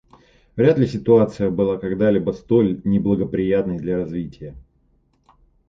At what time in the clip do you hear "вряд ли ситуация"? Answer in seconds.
0.55-1.51